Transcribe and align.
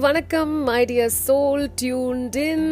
வணக்கம் 0.00 0.62
my 0.62 0.84
dear 0.84 1.10
soul 1.26 1.66
tuned 1.82 2.36
in 2.36 2.68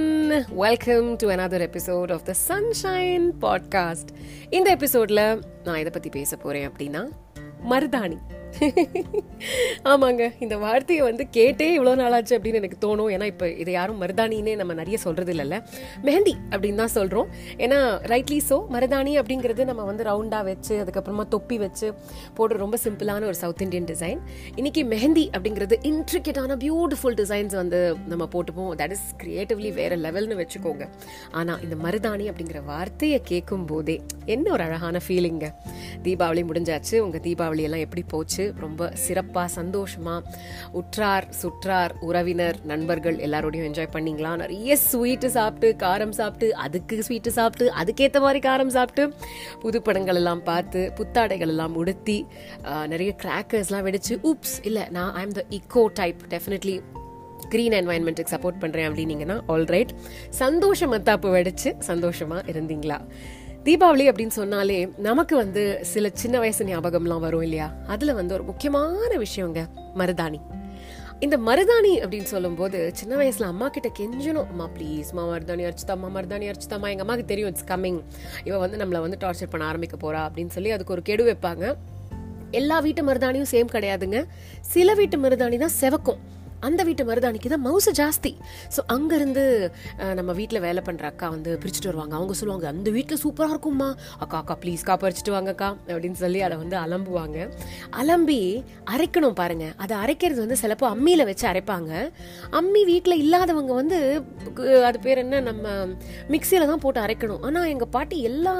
welcome 0.49 1.17
to 1.17 1.29
another 1.29 1.65
episode 1.68 2.13
of 2.13 2.25
the 2.25 2.34
sunshine 2.49 3.31
podcast 3.41 4.11
இந்த 4.50 4.77
எபிசோட்ல 4.77 5.43
நான் 5.65 5.79
இதை 5.79 5.91
பத்தி 5.93 6.09
பேச 6.09 6.36
போறேன் 6.36 6.70
அப்படின்னா 6.70 7.02
மருதாணி. 7.70 8.16
ஆமாங்க 9.90 10.32
இந்த 10.40 10.56
வார்த்தையை 10.56 11.02
வந்து 11.08 11.27
கேட்டே 11.36 11.66
இவ்வளோ 11.77 11.93
நாளாச்சு 12.02 12.32
அப்படின்னு 12.36 12.61
எனக்கு 12.61 12.79
தோணும். 12.86 13.11
ஏன்னா 13.14 13.25
இப்போ 13.25 13.50
இதை 13.50 13.72
யாரும் 13.72 14.02
மருதாணின்னே 14.02 14.57
நம்ம 14.57 14.75
நிறைய 14.75 14.98
சொல்கிறது 14.98 15.32
இல்லைல்ல 15.34 15.62
மெஹந்தி 16.04 16.34
அப்படின்னு 16.50 16.75
தான் 16.75 16.94
சொல்கிறோம் 16.96 17.29
ஏன்னா 17.57 17.79
ரைட்லி 18.12 18.40
ஸோ 18.48 18.57
மருதாணி 18.75 19.12
அப்படிங்கிறது 19.21 19.64
நம்ம 19.64 19.84
வந்து 19.84 20.04
ரவுண்டாக 20.04 20.44
வச்சு 20.44 20.84
அதுக்கப்புறமா 20.84 21.29
தொப்பி 21.29 21.58
வச்சு 21.58 21.94
போடுற 22.39 22.57
ரொம்ப 22.64 22.79
சிம்பிளான 22.84 23.25
ஒரு 23.25 23.34
சவுத் 23.34 23.62
இந்தியன் 23.62 23.84
டிசைன் 23.84 24.21
இன்னைக்கு 24.57 24.84
மெஹந்தி 24.84 25.31
அப்படிங்கிறது 25.36 25.79
இன்ட்ரிகேட்டான 25.82 26.56
பியூட்டிஃபுல் 26.64 27.18
டிசைன்ஸ் 27.22 27.54
வந்து 27.54 27.96
நம்ம 28.06 28.29
போட்டுப்போம். 28.32 28.70
தட் 28.82 28.90
இஸ் 28.90 29.06
கிரியேட்டிவ்லி 29.22 29.72
வேற 29.72 29.96
லெவல்னு 29.96 30.39
வச்சுக்கோங்க. 30.43 30.89
ஆனால் 31.31 31.62
இந்த 31.62 31.76
மருதாணி 31.76 32.27
அப்படிங்கிற 32.31 32.65
வார்த்தையை 32.65 33.23
கேட்கும் 33.23 33.65
போதே 33.65 34.01
என்ன 34.25 34.51
ஒரு 34.51 34.62
அழகான 34.62 35.01
ஃபீலிங்க 35.09 35.48
தீபாவளி 36.03 36.45
முடிஞ்சாச்சு. 36.51 36.98
உங்கள் 36.98 37.20
தீபாவளி 37.20 37.61
எல்லாம் 37.61 37.81
எப்படி 37.81 38.05
போச்சு? 38.09 38.48
ரொம்ப 38.57 38.91
சிறப்பாக 38.95 39.48
சந்தோஷமாக 39.48 40.23
உற்றார் 40.73 41.29
சுற்றார் 41.43 41.93
உறவினர் 42.01 42.56
நண்பர்கள் 42.65 43.16
எல்லாரோடையும் 43.16 43.69
என்ஜாய் 43.69 43.93
பண்ணீங்களா? 43.93 44.37
நிறைய 44.37 44.77
ஸ்வீட்டு 44.77 45.27
சாப்பிட்டு 45.27 45.87
காரம் 45.87 46.11
சாப்பிட்டு 46.11 46.56
அதுக்கு 46.56 46.97
ஸ்வீட்டு 46.97 47.27
சாப்பிட்டு 47.27 47.73
அதுக்கேற்ற 47.75 48.20
மாதிரி 48.20 48.48
காரம் 48.48 48.66
சாப்பிட்டு 48.66 49.15
புது 49.61 49.83
படங்கள் 49.83 50.16
எல்லாம் 50.16 50.42
பார்த்து 50.42 50.92
புத்தாடைகள் 50.97 51.48
எல்லாம் 51.48 51.75
உடுத்தி 51.75 52.27
நிறைய 52.87 53.15
கிராக்கர்ஸ்லாம் 53.23 53.83
வெடிச்சு 53.83 54.19
உப்ஸ் 54.23 54.56
இல்லை 54.62 54.87
நான் 54.91 55.15
I 55.15 55.23
am 55.23 55.33
the 55.33 55.45
eco 55.51 55.91
type 55.95 56.23
definitely 56.30 56.80
green 57.48 57.73
என்வாயன்மெண்ட்டுக்கு 57.73 58.34
support 58.34 58.61
பண்ணுறேன் 58.61 58.89
அப்படின்னீங்கன்னா 58.89 59.41
ஆல்ரைட் 59.48 59.89
சந்தோஷம் 60.28 60.92
மத்தாப்பு 60.92 61.30
வெடிச்சு 61.30 61.75
சந்தோஷமாக 61.78 62.42
இருந்தீங்களா? 62.53 63.01
தீபாவளி 63.69 64.08
அப்படின்னு 64.08 64.27
சொன்னாலே 64.27 64.88
நமக்கு 64.97 65.36
வந்து 65.36 65.78
சில 65.83 66.11
சின்ன 66.12 66.38
வயசு 66.38 66.64
ஞாபகம்லாம் 66.64 67.20
வரும் 67.20 67.42
இல்லையா? 67.42 67.74
அதுல 67.86 68.12
வந்து 68.12 68.34
ஒரு 68.34 68.42
முக்கியமான 68.42 69.16
விஷயங்க 69.16 69.66
மருதாணி. 69.97 70.41
இந்த 71.20 71.36
மருதாணி 71.36 71.92
அப்படின்னு 71.96 72.22
சொல்லும்போது 72.22 72.91
சின்ன 72.94 73.16
வயசுல 73.16 73.42
அம்மா 73.42 73.69
கிட்ட 73.69 73.91
கெஞ்சணும் 73.98 74.48
அம்மா 74.48 74.69
ப்ளீஸ் 74.78 75.12
மா 75.12 75.27
மருதாணி 75.27 75.70
அரைச்சுதாம்மா 75.70 76.08
மருதாணி 76.14 76.52
அரைச்சுதாம்மா 76.52 76.89
எங்க 76.89 77.05
அம்மாக்கு 77.05 77.24
தெரியும் 77.24 77.50
இட்ஸ் 77.50 77.64
கம்மிங் 77.64 78.00
இவ 78.44 78.58
வந்து 78.58 78.77
நம்மளை 78.77 79.00
வந்து 79.00 79.16
டார்ச்சர் 79.20 79.50
பண்ண 79.50 79.66
ஆரம்பிக்க 79.66 79.96
போறா 79.96 80.16
அப்படின்னு 80.16 80.48
சொல்லி 80.48 80.70
அதுக்கு 80.70 80.92
ஒரு 80.92 81.02
கெடு 81.02 81.24
வைப்பாங்க. 81.33 81.74
எல்லா 82.50 82.80
வீட்டு 82.80 83.05
மருதாணியும் 83.05 83.46
சேம் 83.50 83.66
கிடையாதுங்க. 83.72 84.24
சில 84.61 84.94
வீட்டு 84.94 85.19
மருதாணி 85.19 85.58
தான் 85.58 85.70
செவக்கும். 85.80 86.19
அந்த 86.67 86.81
வீட்டு 86.89 87.03
மருதாணிக்கு 87.09 87.48
தான் 87.53 87.64
மவுசு 87.67 87.91
ஜாஸ்தி. 88.01 88.33
ஸோ 88.75 88.81
அங்கேருந்து 88.95 89.45
நம்ம 90.19 90.31
வீட்டில் 90.39 90.62
வேலை 90.67 90.83
பண்ணுற 90.89 91.06
அக்கா 91.12 91.27
வந்து 91.34 91.51
பிரிச்சுட்டு 91.62 91.91
வருவாங்க. 91.91 92.14
அவங்க 92.19 92.34
சொல்லுவாங்க 92.41 92.67
அந்த 92.75 92.89
வீட்டில் 92.97 93.20
சூப்பராக 93.25 93.55
இருக்கும்மா. 93.55 93.89
அக்கா 94.25 94.39
அக்கா 94.42 94.56
ப்ளீஸ் 94.62 94.86
கா 94.89 94.97
பறிச்சுட்டு 95.05 95.34
வாங்கக்கா 95.36 95.69
அப்படின்னு 95.92 96.20
சொல்லி 96.25 96.42
அதை 96.48 96.56
வந்து 96.62 96.77
அலம்புவாங்க. 96.84 97.39
அலம்பி 98.03 98.41
அரைக்கணும் 98.95 99.39
பாருங்க. 99.42 99.67
அதை 99.84 99.95
அரைக்கிறது 100.05 100.41
வந்து 100.45 100.61
சிலப்போ 100.62 100.89
அம்மியில் 100.95 101.27
வச்சு 101.31 101.47
அரைப்பாங்க. 101.53 101.92
அம்மி 102.61 102.83
வீட்டில் 102.92 103.20
இல்லாதவங்க 103.25 103.75
வந்து 103.81 103.98
அது 104.89 104.98
பேர் 105.06 105.23
என்ன? 105.25 105.41
நம்ம 105.51 105.69
மிக்சியில் 106.34 106.70
தான் 106.73 106.83
போட்டு 106.84 107.01
அரைக்கணும். 107.06 107.42
ஆனால் 107.48 107.70
எங்கள் 107.75 107.92
பாட்டி 107.97 108.17
எல்லா 108.31 108.55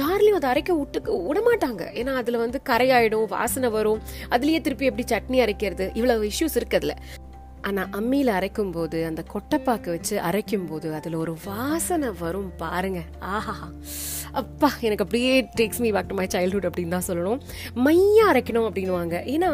ஜார்லையும் 0.00 0.38
அதை 0.40 0.48
அரைக்க 0.52 0.72
விட்டு 0.80 1.00
விடமாட்டாங்க. 1.28 1.82
ஏன்னா 2.00 2.14
அதில் 2.22 2.42
வந்து 2.44 2.60
கரையாயிடும் 2.70 3.28
வாசனை 3.36 3.70
வரும். 3.76 4.02
அதுலேயே 4.34 4.60
திருப்பி 4.68 4.90
எப்படி 4.90 5.06
சட்னி 5.12 5.40
அரைக்கிறது? 5.46 5.86
இவ்வளவு 6.00 6.30
இஷ்யூஸ் 6.32 6.58
இருக்குதுல 6.60 6.94
ஆனால் 7.66 7.90
அம்மியில் 7.90 8.32
அரைக்கும் 8.38 8.72
போது 8.72 8.98
அந்த 9.06 9.22
கொட்டைப்பாக்கு 9.32 9.88
வச்சு 9.88 10.14
அரைக்கும் 10.20 10.66
போது 10.66 10.88
அதில் 10.94 11.14
ஒரு 11.14 11.34
வாசனை 11.44 12.08
வரும் 12.18 12.50
பாருங்க. 12.56 13.00
ஆஹா 13.36 13.56
அப்பா 14.40 14.68
எனக்கு 14.86 15.04
அப்படியே 15.06 15.32
takes 15.58 15.80
me 15.84 15.88
back 15.96 16.08
to 16.10 16.16
my 16.20 16.26
childhood 16.34 16.66
அப்படின்னு 16.68 16.94
தான் 16.96 17.06
சொல்லணும். 17.08 17.40
மையா 17.86 18.24
அரைக்கணும் 18.32 18.66
அப்படின்னுவாங்க. 18.68 19.16
ஏன்னா 19.34 19.50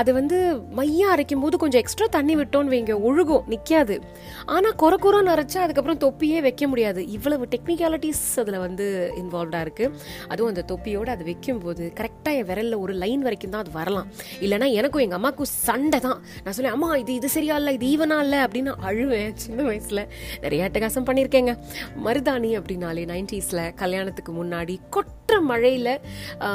அது 0.00 0.10
வந்து 0.18 0.38
மையா 0.78 1.08
அரைக்கும் 1.14 1.42
போது 1.44 1.60
கொஞ்சம் 1.62 1.82
எக்ஸ்ட்ரா 1.82 2.06
தண்ணி 2.16 2.34
விட்டோன்னு 2.40 2.72
வைங்க 2.74 2.94
ஒழுகும் 3.08 3.44
நிற்காது 3.52 3.96
ஆனால் 4.54 4.76
குறை 4.82 4.98
குறைன்னு 5.04 5.32
அரைச்சா 5.34 5.60
அதுக்கப்புறம் 5.66 6.00
தொப்பியே 6.04 6.40
வைக்க 6.46 6.66
முடியாது. 6.72 7.02
இவ்வளவு 7.16 7.48
டெக்னிக்காலிட்டிஸ் 7.54 8.24
அதில் 8.42 8.58
வந்து 8.66 8.86
இன்வால்வ்டாக 9.22 9.66
இருக்குது 9.66 9.92
அதுவும் 10.32 10.50
அந்த 10.52 10.64
தொப்பியோடு 10.72 11.12
அது 11.16 11.24
வைக்கும்போது 11.30 11.84
கரெக்டாக 12.00 12.40
என் 12.40 12.48
விரலில் 12.50 12.80
ஒரு 12.84 12.94
லைன் 13.04 13.22
வரைக்கும் 13.28 13.54
தான் 13.54 13.64
அது 13.64 13.72
வரலாம். 13.78 14.08
இல்லைன்னா 14.44 14.68
எனக்கும் 14.80 15.04
எங்கள் 15.06 15.18
அம்மாவுக்கும் 15.20 15.52
சண்டை 15.68 16.00
தான். 16.08 16.18
நான் 16.44 16.54
சொல்லுவேன் 16.56 16.76
அம்மா 16.78 16.90
இது 17.04 17.14
இது 17.20 17.30
சரியா 17.36 17.56
இல்லை 17.62 17.74
இது 17.78 17.86
ஈவனா 17.94 18.18
இல்லை 18.26 18.40
அப்படின்னு 18.46 18.74
அழுவேன். 18.90 19.32
சின்ன 19.44 19.62
வயசில் 19.70 20.02
நிறைய 20.44 20.68
அட்டகாசம் 20.68 21.08
பண்ணியிருக்கேங்க. 21.10 21.54
மருதாணி 22.08 22.52
அப்படின்னாலே 22.60 23.06
நைன்டிஸில் 23.14 23.64
கல்யாணத்துக்கு 23.82 24.23
முன்னாடி 24.32 24.80
கொட்டுற 24.90 25.40
மழையில் 25.40 26.00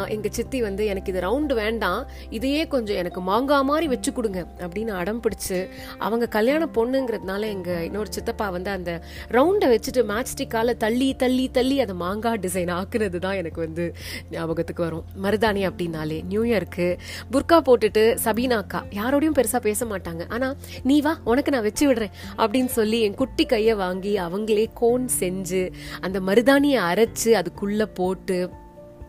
எங்கள் 0.08 0.32
சித்தி 0.32 0.62
வந்து 0.62 0.86
எனக்கு 0.86 1.12
இது 1.12 1.22
ரவுண்டு 1.22 1.54
வேண்டாம் 1.54 2.08
இதையே 2.30 2.68
கொஞ்சம் 2.68 2.96
எனக்கு 2.96 3.22
மாங்காய் 3.22 3.64
மாதிரி 3.64 3.88
வச்சு 3.88 4.12
கொடுங்க 4.12 4.48
அப்படின்னு 4.60 4.92
அடம் 4.92 5.22
பிடிச்சு 5.22 5.68
அவங்க 5.98 6.28
கல்யாண 6.28 6.66
பொண்ணுங்கிறதுனால 6.66 7.40
எங்கள் 7.40 7.84
இன்னொரு 7.84 8.12
சித்தப்பா 8.12 8.50
வந்து 8.50 8.70
அந்த 8.70 9.02
ரவுண்டை 9.32 9.70
வச்சுட்டு 9.74 10.04
மேட்ச்டிக்கால 10.12 10.78
தள்ளி 10.78 11.16
தள்ளி 11.16 11.50
தள்ளி 11.52 11.82
அதை 11.82 11.96
மாங்காய் 11.96 12.40
டிசைன் 12.42 12.72
ஆக்குனது 12.72 13.20
தான் 13.20 13.36
எனக்கு 13.36 13.60
வந்து 13.62 13.94
ஞாபகத்துக்கு 14.32 14.84
வரும். 14.84 15.06
மருதாணி 15.24 15.62
அப்படின்னாலே 15.70 16.24
நியூ 16.24 16.44
இயர்க்கு 16.44 16.98
புர்கா 17.32 17.58
போட்டுட்டு 17.70 18.18
சபீனாக்கா 18.26 18.82
யாரோடையும் 18.92 19.38
பெருசா 19.40 19.60
பேச 19.60 19.86
மாட்டாங்க. 19.86 20.24
ஆனா 20.30 20.56
நீ 20.84 21.02
வா 21.02 21.18
உனக்கு 21.24 21.52
நான் 21.52 21.62
வச்சு 21.62 21.94
விடுறேன் 21.94 22.14
அப்படின்னு 22.38 22.66
சொல்லி 22.66 23.02
என் 23.02 23.16
குட்டி 23.16 23.46
கையை 23.46 23.74
வாங்கி 23.74 24.18
அவங்களே 24.18 24.66
கோன் 24.74 25.10
செஞ்சு 25.20 25.72
அந்த 26.02 26.20
மருதாணியை 26.20 26.82
அரைச்சு 26.92 27.34
அதுக்குள்ளே 27.60 27.86
போட்டு 27.94 28.36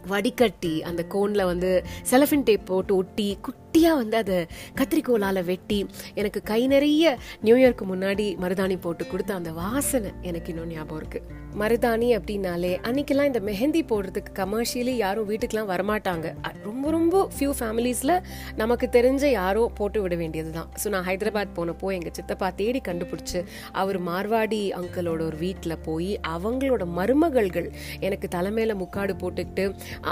வடிகட்டி 0.09 0.73
அந்த 0.81 1.03
கோனில் 1.09 1.43
வந்து 1.45 1.71
செலஃபின் 2.11 2.43
டேப் 2.43 2.65
போட்டு 2.65 2.93
ஒட்டி 2.97 3.27
குட்டியா 3.71 3.91
வந்து 3.97 4.17
அதை 4.17 4.37
கத்திரிக்கோலால் 4.79 5.41
வெட்டி 5.45 5.77
எனக்கு 6.15 6.43
கை 6.43 6.67
நிறைய 6.67 7.11
நியூ 7.41 7.57
இயர்க்கு 7.57 7.85
முன்னாடி 7.91 8.27
மருதாணி 8.43 8.77
போட்டு 8.81 9.05
கொடுத்த 9.07 9.35
அந்த 9.35 9.51
வாசனை 9.59 10.11
எனக்கு 10.23 10.51
இன்னும் 10.53 10.73
ஞாபகம் 10.73 10.99
இருக்குது 11.03 11.39
மருதாணி 11.61 12.09
அப்படின்னாலே 12.17 12.73
அன்னைக்கெல்லாம் 12.89 13.29
இந்த 13.31 13.41
மெஹந்தி 13.41 13.81
போடுறதுக்கு 13.91 14.33
கமர்ஷியலி 14.33 14.95
யாரும் 14.97 15.29
வீட்டுக்கெலாம் 15.31 15.71
வரமாட்டாங்க. 15.71 16.27
ரொம்ப 16.63 16.91
ரொம்ப 16.91 17.23
ஃபியூ 17.37 17.53
ஃபேமிலிஸில் 17.61 18.15
நமக்கு 18.57 18.87
தெரிஞ்ச 18.93 19.25
யாரோ 19.31 19.63
போட்டு 19.79 20.03
விட 20.03 20.17
வேண்டியது 20.17 20.51
தான் 20.51 20.69
ஸோ 20.83 20.89
நான் 20.89 21.07
ஹைதராபாத் 21.09 21.55
போனப்போ 21.57 21.93
எங்கள் 21.93 22.15
சித்தப்பா 22.19 22.51
தேடி 22.61 22.81
கண்டுபிடிச்சி 22.89 23.41
அவர் 23.73 23.99
மார்வாடி 24.03 24.61
அங்கிளோட 24.81 25.21
ஒரு 25.21 25.37
வீட்டில் 25.37 25.77
போய் 25.79 26.13
அவங்களோட 26.35 26.87
மருமகள்கள் 26.99 27.69
எனக்கு 28.01 28.29
தலைமையில் 28.29 28.75
முக்காடு 28.75 29.15
போட்டுக்கிட்டு 29.15 29.67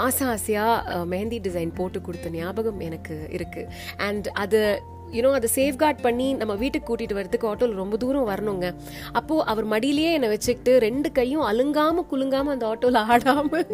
ஆசை 0.05 0.27
ஆசையாக 0.27 1.05
மெஹந்தி 1.05 1.39
டிசைன் 1.47 1.73
போட்டு 1.75 2.01
கொடுத்த 2.01 2.29
ஞாபகம் 2.29 2.79
எனக்கு 2.79 3.17
இருக்கு. 3.31 3.47
அண்ட் 3.97 4.27
அது 4.27 4.81
யூனோ 5.15 5.31
அதை 5.39 5.49
சேஃப்கார்ட் 5.57 6.01
பண்ணி 6.07 6.27
நம்ம 6.41 6.53
வீட்டுக்கு 6.63 6.87
கூட்டிகிட்டு 6.89 7.17
வரதுக்கு 7.19 7.49
ஆட்டோவில் 7.51 7.79
ரொம்ப 7.81 7.97
தூரம் 8.03 8.27
வரணுங்க. 8.31 8.67
அப்போது 9.19 9.45
அவர் 9.51 9.67
மடியிலேயே 9.73 10.11
என்னை 10.17 10.29
வச்சுக்கிட்டு 10.33 10.73
ரெண்டு 10.87 11.11
கையும் 11.19 11.45
அழுங்காமல் 11.49 12.07
குலுங்காமல் 12.11 12.53
அந்த 12.55 12.65
ஆட்டோவில் 12.71 13.01
ஆடாமல் 13.13 13.65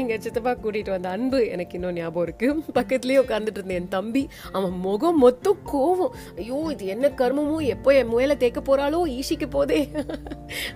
எங்கள் 0.00 0.22
சித்தப்பா 0.26 0.54
கூட்டிகிட்டு 0.64 0.94
வந்த 0.96 1.08
அன்பு 1.16 1.40
எனக்கு 1.54 1.76
இன்னும் 1.78 1.96
ஞாபகம் 2.00 2.26
இருக்கு. 2.26 2.48
பக்கத்துலேயே 2.78 3.20
உட்காந்துட்டு 3.24 3.58
இருந்தேன் 3.60 3.80
என் 3.82 3.92
தம்பி 3.96 4.22
அவன் 4.56 4.76
முகம் 4.86 5.18
மொத்தம் 5.26 5.60
கோவம். 5.72 6.14
ஐயோ 6.40 6.58
இது 6.74 6.86
என்ன 6.94 7.12
கர்மமோ? 7.22 7.56
எப்போ 7.74 7.90
என் 8.00 8.12
முயலை 8.12 8.36
தேக்க 8.44 8.62
போறாளோ? 8.68 9.00
ஈஷிக்கு 9.18 9.48
போதே. 9.56 9.80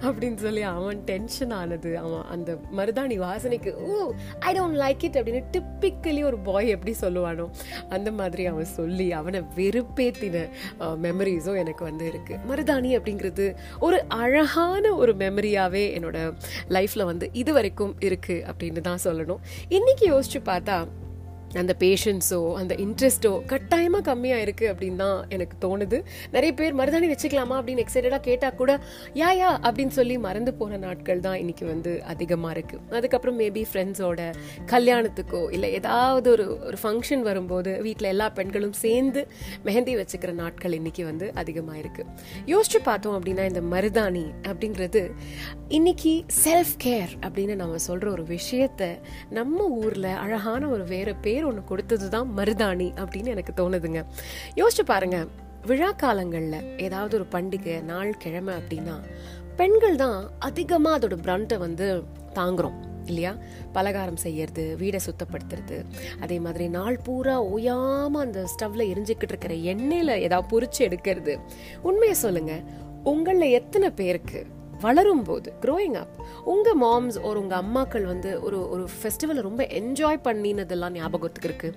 அப்படின்னு 0.06 0.38
சொல்லி 0.46 0.62
அவன் 0.74 1.00
டென்ஷன் 1.10 1.54
ஆனது. 1.60 1.92
அவன் 2.04 2.24
அந்த 2.34 2.50
மருதாணி 2.78 3.18
வாசனைக்கு 3.26 3.72
oh 3.86 3.96
I 4.48 4.52
don't 4.58 4.78
like 4.84 5.04
it 5.08 5.18
அப்படின்னு 5.20 5.42
டிப்பிக்கலி 5.56 6.22
ஒரு 6.30 6.38
பாய் 6.48 6.72
எப்படி 6.76 6.94
சொல்லுவானோ 7.04 7.46
அந்த 7.96 8.08
மாதிரி 8.20 8.44
அவன் 8.52 8.70
சொல்லி 8.78 9.08
அவனை 9.20 9.40
வெறுப்பேத்தின 9.76 10.48
மெமரிஸும் 10.80 11.58
எனக்கு 11.58 11.84
வந்து 11.84 12.06
இருக்கு. 12.06 12.36
மருதாணி 12.48 12.90
அப்படிங்கிறது 12.98 13.54
ஒரு 13.80 14.04
அழகான 14.08 14.94
ஒரு 14.94 15.14
மெமரியாவே 15.14 15.84
என்னோட 15.98 16.18
லைஃப்பில் 16.68 17.04
வந்து 17.04 17.28
இது 17.32 17.52
வரைக்கும் 17.52 17.96
இருக்கு 18.00 18.44
அப்படின்னு 18.50 18.80
தான் 18.80 19.04
சொல்லணும். 19.04 19.42
இன்னைக்கு 19.68 20.04
யோசிச்சு 20.12 20.40
பார்த்தா 20.44 20.86
அந்த 21.54 21.76
பேஷன்ஸோ 21.78 22.54
அந்த 22.54 22.74
இன்ட்ரெஸ்ட்டோ 22.74 23.44
கட்டாயமாக 23.46 24.14
கம்மியாக 24.14 24.44
இருக்குது 24.46 24.70
அப்படின்னு 24.72 24.96
தான் 24.96 25.24
எனக்கு 25.28 25.56
தோணுது. 25.60 25.98
நிறைய 26.32 26.54
பேர் 26.54 26.74
மருதாணி 26.74 27.06
வச்சுக்கலாமா 27.06 27.56
அப்படின்னு 27.56 27.84
எக்ஸைட்டடாக 27.84 28.20
கேட்டால் 28.20 28.54
கூட 28.54 28.80
யா 29.14 29.30
யா 29.36 29.50
அப்படின்னு 29.62 29.88
சொல்லி 29.88 30.18
மறந்து 30.18 30.54
போன 30.54 30.76
நாட்கள் 30.76 31.20
தான் 31.20 31.34
இன்றைக்கி 31.34 31.64
வந்து 31.64 32.02
அதிகமாக 32.04 32.54
இருக்குது 32.54 32.94
அதுக்கப்புறம் 32.94 33.38
மேபி 33.40 33.62
ஃப்ரெண்ட்ஸோட 33.72 34.20
கல்யாணத்துக்கோ 34.66 35.52
இல்லை 35.52 35.72
ஏதாவது 35.72 36.30
ஒரு 36.30 36.58
ஒரு 36.66 36.76
ஃபங்க்ஷன் 36.82 37.22
வரும்போது 37.22 37.80
வீட்டில் 37.80 38.08
எல்லா 38.08 38.28
பெண்களும் 38.30 38.72
சேர்ந்து 38.72 39.26
மெஹந்தி 39.64 39.96
வச்சுக்கிற 39.96 40.32
நாட்கள் 40.32 40.72
இன்னைக்கு 40.72 41.04
வந்து 41.04 41.32
அதிகமாக 41.34 41.78
இருக்குது 41.78 42.10
யோசிச்சு 42.46 42.80
பார்த்தோம் 42.84 43.16
அப்படின்னா 43.18 43.44
இந்த 43.44 43.60
மருதாணி 43.60 44.26
அப்படிங்கிறது 44.42 45.04
இன்னைக்கு 45.68 46.24
செல்ஃப் 46.44 46.76
கேர் 46.84 47.12
அப்படின்னு 47.22 47.54
நம்ம 47.54 47.78
சொல்கிற 47.78 48.10
ஒரு 48.10 48.22
விஷயத்த 48.28 48.82
நம்ம 49.30 49.64
ஊரில் 49.78 50.10
அழகான 50.16 50.68
ஒரு 50.68 50.84
வேறு 50.84 51.14
பேர் 51.16 51.35
பேர் 51.36 51.44
ஒன்று 51.44 51.64
கொடுத்தது 51.64 52.08
தான் 52.08 52.28
மருதாணி 52.36 52.92
அப்படின்னு 52.96 53.26
எனக்கு 53.26 53.52
தோணுதுங்க. 53.56 54.04
யோசிச்சு 54.54 54.84
பாருங்க 54.84 55.26
விழா 55.64 55.92
காலங்களில் 55.92 56.76
ஏதாவது 56.76 57.16
ஒரு 57.18 57.26
பண்டிகை 57.32 57.82
நாள் 57.82 58.14
கிழமை 58.18 58.54
அப்படின்னா 58.54 59.00
பெண்கள் 59.56 59.96
தான் 59.96 60.30
அதிகமாக 60.38 60.98
அதோட 60.98 61.16
பிரண்ட்டை 61.22 61.58
வந்து 61.58 62.04
தாங்குறோம் 62.34 63.04
இல்லையா? 63.06 63.36
பலகாரம் 63.72 64.16
செய்யறது 64.16 64.76
வீடை 64.78 65.00
சுத்தப்படுத்துறது 65.06 65.84
அதே 66.20 66.40
மாதிரி 66.40 66.68
நாள் 66.68 66.98
பூரா 66.98 67.42
ஓயாம 67.42 68.18
அந்த 68.18 68.44
ஸ்டவ்ல 68.44 68.94
எரிஞ்சுக்கிட்டு 68.94 69.28
இருக்கிற 69.28 69.54
எண்ணெயில 69.54 70.20
ஏதாவது 70.20 70.50
பொறிச்சு 70.52 70.88
எடுக்கிறது. 70.88 71.38
உண்மையை 71.82 72.14
சொல்லுங்க 72.14 72.62
உங்களில் 73.02 73.50
எத்தனை 73.50 73.90
பேருக்கு 73.90 74.46
வளரும் 74.84 75.22
போது 75.28 75.48
க்ரோயிங் 75.64 75.96
அப் 76.00 76.16
உங்க 76.52 76.68
மாம்ஸ் 76.82 77.16
ஒரு 77.28 77.38
உங்க 77.42 77.54
அம்மாக்கள் 77.62 78.04
வந்து 78.10 78.30
ஒரு 78.46 78.58
ஒரு 78.74 78.84
ஃபெஸ்டிவலை 78.96 79.42
ரொம்ப 79.46 79.62
என்ஜாய் 79.78 80.18
பண்ணினதெல்லாம் 80.26 80.96
ஞாபகத்துக்கு 80.98 81.48
இருக்கு 81.50 81.68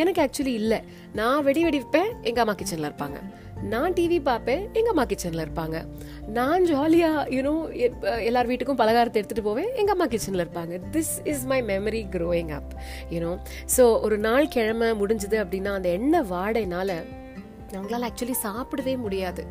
எனக்கு 0.00 0.20
ஆக்சுவலி 0.24 0.54
இல்லை. 0.62 0.78
நான் 1.20 1.44
வெடி 1.48 1.64
வெடிப்பேன் 1.66 2.12
எங்க 2.28 2.40
அம்மா 2.44 2.54
கிச்சன்ல 2.60 2.90
இருப்பாங்க. 2.90 3.18
நான் 3.72 3.92
டிவி 3.98 4.18
பார்ப்பேன் 4.22 4.62
எங்க 4.78 4.90
அம்மா 4.92 5.04
கிச்சன்ல 5.10 5.44
இருப்பாங்க. 5.46 5.76
நான் 6.38 6.64
ஜாலியா 6.70 7.10
யூனோ 7.36 7.54
எல்லார் 8.28 8.50
வீட்டுக்கும் 8.50 8.80
பலகாரத்தை 8.82 9.20
எடுத்துட்டு 9.20 9.48
போவேன் 9.48 9.70
எங்க 9.82 9.92
அம்மா 9.96 10.08
கிச்சன்ல 10.14 10.44
இருப்பாங்க. 10.46 10.80
This 10.96 11.14
is 11.32 11.44
my 11.52 11.60
memory 11.72 12.02
growing 12.16 12.54
up 12.58 12.72
you know 13.14 13.34
so 13.76 13.84
ஒரு 14.08 14.18
நாள் 14.28 14.52
கிழமை 14.56 14.90
முடிஞ்சது 15.02 15.38
அப்படின்னா 15.44 15.72
அந்த 15.80 15.90
எண்ணெய் 15.98 16.28
வாடைனால 16.34 16.98
அவங்களால 17.76 18.08
ஆக்சுவலி 18.08 18.34
சாப்பிடவே 18.44 18.92
முடியாது. 19.04 19.42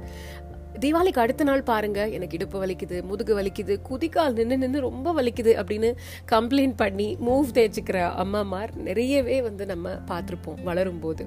தீபாவளிக்கு 0.83 1.23
அடுத்த 1.23 1.43
நாள் 1.43 1.63
பாருங்க. 1.63 1.99
எனக்கு 2.15 2.37
இடுப்பு 2.37 2.57
வலிக்குது 2.65 2.97
முதுகு 3.03 3.33
வலிக்குது 3.39 3.75
குதிக்கால் 3.89 4.33
நின்று 4.33 4.57
நின்று 4.57 4.79
ரொம்ப 4.79 5.13
வலிக்குது 5.13 5.53
அப்படின்னு 5.61 5.89
கம்ப்ளைண்ட் 6.31 6.75
பண்ணி 6.77 7.07
மூவ் 7.27 7.53
தேய்ச்சிக்கிற 7.53 7.99
அம்மாமார் 8.23 8.73
நிறையவே 8.87 9.41
வந்து 9.41 9.65
நம்ம 9.65 9.95
பார்த்துருப்போம் 10.11 10.61
வளரும் 10.63 10.99
போது 10.99 11.25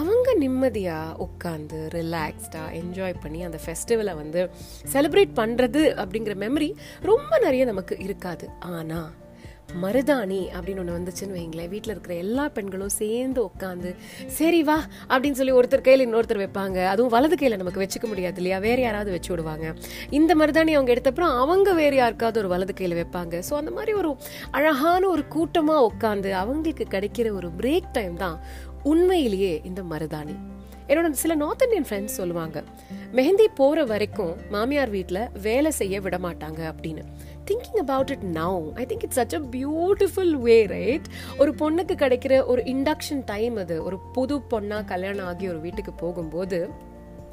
அவங்க 0.00 0.34
நிம்மதியாக 0.34 1.26
உட்காந்து 1.26 1.80
ரிலாக்ஸ்டாக 1.98 2.74
என்ஜாய் 2.82 3.20
பண்ணி 3.20 3.42
அந்த 3.42 3.60
ஃபெஸ்டிவலை 3.64 4.16
வந்து 4.16 4.42
செலிப்ரேட் 4.92 5.38
பண்ணுறது 5.40 5.84
அப்படிங்கிற 6.02 6.36
மெமரி 6.44 6.70
ரொம்ப 7.02 7.38
நிறைய 7.38 7.64
நமக்கு 7.64 7.96
இருக்காது. 7.98 8.48
ஆனால் 8.60 9.08
மருதாணி 9.68 10.40
அப்படின்னு 10.56 10.78
ஒன்று 10.78 10.96
வந்துச்சுன்னு 10.98 11.36
வைங்களேன். 11.38 11.68
வீட்டில் 11.68 11.92
இருக்கிற 11.94 12.14
எல்லா 12.14 12.48
பெண்களும் 12.48 12.88
சேர்ந்து 12.88 13.40
உட்காந்து 13.48 13.90
சரி 14.38 14.62
வா 14.62 14.76
அப்படின்னு 15.08 15.38
சொல்லி 15.40 15.52
ஒருத்தர் 15.52 15.84
கையில் 15.88 16.04
இன்னொருத்தர் 16.06 16.42
வைப்பாங்க. 16.44 16.78
அதுவும் 16.92 17.12
வலது 17.16 17.36
கையில் 17.36 17.56
நமக்கு 17.56 17.82
வச்சுக்க 17.84 18.06
முடியாது 18.08 18.36
இல்லையா? 18.36 18.58
வேற 18.58 18.80
யாராவது 18.80 19.10
வச்சு 19.10 19.30
விடுவாங்க. 19.32 19.74
இந்த 20.10 20.34
மருதாணி 20.34 20.74
அவங்க 20.78 20.92
எடுத்தப்பறம் 20.94 21.36
அவங்க 21.42 21.72
வேற 21.72 21.94
யாருக்காவது 21.94 22.38
ஒரு 22.38 22.48
வலது 22.48 22.74
கையில் 22.74 23.04
வைப்பாங்க. 23.04 23.42
ஸோ 23.50 23.54
அந்த 23.54 23.70
மாதிரி 23.70 23.94
ஒரு 23.94 24.16
அழகான 24.50 25.08
ஒரு 25.08 25.28
கூட்டமாக 25.28 25.86
உட்காந்து 25.90 26.32
அவங்களுக்கு 26.32 26.86
கிடைக்கிற 26.96 27.32
ஒரு 27.32 27.50
பிரேக் 27.62 27.90
டைம் 27.92 28.16
தான் 28.16 28.38
உண்மையிலேயே 28.82 29.60
இந்த 29.64 29.82
மருதாணி. 29.82 30.36
என்னோட 30.88 31.08
சில 31.10 31.34
நார்த் 31.34 31.62
இந்தியன் 31.62 31.86
ஃப்ரெண்ட்ஸ் 31.88 32.18
சொல்லுவாங்க 32.20 32.64
மெஹந்தி 33.16 33.46
போற 33.54 33.84
வரைக்கும் 33.84 34.36
மாமியார் 34.50 34.90
வீட்டில் 34.90 35.28
வேலை 35.42 35.70
செய்ய 35.70 36.00
விட 36.00 36.18
மாட்டாங்க 36.18 36.60
அப்படின்னு. 36.72 37.02
Thinking 37.50 37.78
about 37.78 38.10
it 38.10 38.26
now 38.32 38.72
I 38.74 38.86
think 38.86 39.02
it's 39.02 39.20
such 39.20 39.34
a 39.34 39.40
beautiful 39.50 40.34
way 40.48 40.66
right 40.66 41.08
ஒரு 41.38 41.54
பொண்ணுக்கு 41.54 41.96
கிடைக்கிற 42.04 42.46
ஒரு 42.46 42.62
இண்டக்ஷன் 42.62 43.22
டைம் 43.24 43.56
அது 43.56 43.84
ஒரு 43.84 43.98
புது 44.12 44.36
பொண்ணாக 44.50 44.84
கல்யாணம் 44.84 45.26
ஆகி 45.26 45.48
ஒரு 45.48 45.60
வீட்டுக்கு 45.60 45.92
போகும்போது 45.92 46.60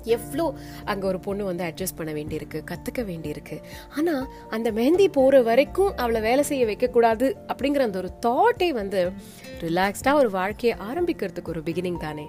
எவ்வளோ 0.08 0.54
அங்கே 0.86 1.08
ஒரு 1.08 1.20
பொண்ணு 1.20 1.44
வந்து 1.46 1.64
அட்ஜஸ்ட் 1.64 1.96
பண்ண 1.96 2.12
வேண்டியிருக்கு 2.14 2.60
கற்றுக்க 2.72 3.02
வேண்டியிருக்கு. 3.02 3.56
ஆனால் 3.98 4.28
அந்த 4.50 4.72
மெஹந்தி 4.72 5.08
போகிற 5.12 5.42
வரைக்கும் 5.42 5.98
அவளை 5.98 6.22
வேலை 6.22 6.44
செய்ய 6.44 6.66
வைக்கக்கூடாது 6.66 7.28
அப்படிங்கிற 7.48 7.80
அந்த 7.80 7.98
ஒரு 7.98 8.12
தாட்டே 8.26 8.70
வந்து 8.70 9.12
ரிலாக்ஸ்டாக 9.60 10.14
ஒரு 10.14 10.30
வாழ்க்கையை 10.30 10.78
ஆரம்பிக்கிறதுக்கு 10.90 11.48
ஒரு 11.48 11.62
பிகினிங் 11.62 11.98
தானே. 11.98 12.28